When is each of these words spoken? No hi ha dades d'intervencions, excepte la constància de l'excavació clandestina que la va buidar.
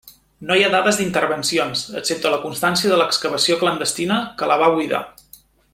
No 0.51 0.55
hi 0.59 0.63
ha 0.67 0.71
dades 0.75 0.97
d'intervencions, 1.01 1.83
excepte 2.01 2.33
la 2.37 2.41
constància 2.47 2.93
de 2.93 2.97
l'excavació 3.03 3.59
clandestina 3.65 4.19
que 4.41 4.49
la 4.53 4.57
va 4.63 4.71
buidar. 4.79 5.05